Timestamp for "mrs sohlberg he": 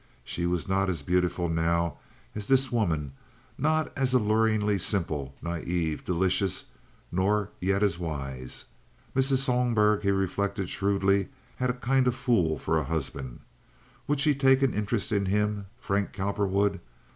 9.15-10.09